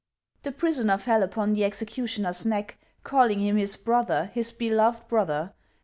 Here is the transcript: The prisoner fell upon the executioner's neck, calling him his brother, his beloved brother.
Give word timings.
The 0.41 0.51
prisoner 0.51 0.97
fell 0.97 1.21
upon 1.21 1.53
the 1.53 1.63
executioner's 1.63 2.43
neck, 2.43 2.79
calling 3.03 3.39
him 3.39 3.55
his 3.55 3.75
brother, 3.75 4.31
his 4.33 4.51
beloved 4.51 5.07
brother. 5.07 5.53